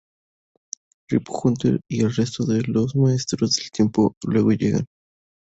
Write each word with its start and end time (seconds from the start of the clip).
Rip 1.11 1.29
Hunter 1.29 1.79
y 1.87 2.01
el 2.01 2.11
resto 2.15 2.43
de 2.43 2.63
los 2.63 2.95
maestros 2.95 3.51
del 3.51 3.69
tiempo 3.69 4.15
luego 4.25 4.51
llegan. 4.51 4.87